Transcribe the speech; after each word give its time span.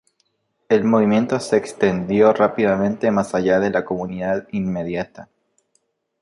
El 0.67 0.83
movimiento 0.83 1.39
se 1.39 1.57
extendió 1.57 2.33
rápidamente 2.33 3.11
más 3.11 3.35
allá 3.35 3.59
de 3.59 3.69
la 3.69 3.85
comunidad 3.85 4.47
inmediata. 4.51 5.29